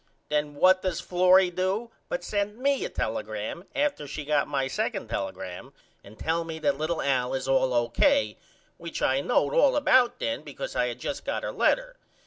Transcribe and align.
Then 0.29 0.55
what 0.55 0.81
does 0.81 0.99
Florrie 0.99 1.51
do 1.51 1.91
but 2.09 2.23
send 2.23 2.57
me 2.57 2.83
a 2.83 2.89
telegram 2.89 3.65
after 3.75 4.07
she 4.07 4.25
got 4.25 4.47
my 4.47 4.67
second 4.67 5.09
telegram 5.09 5.73
and 6.03 6.17
tell 6.17 6.43
me 6.43 6.57
that 6.57 6.79
little 6.79 7.03
Al 7.03 7.35
is 7.35 7.47
all 7.47 7.71
O.K., 7.71 8.35
which 8.77 9.03
I 9.03 9.21
knowed 9.21 9.53
all 9.53 9.75
about 9.75 10.17
then 10.17 10.41
because 10.41 10.75
I 10.75 10.87
had 10.87 10.97
just 10.97 11.23
got 11.23 11.43
her 11.43 11.51
letter. 11.51 11.97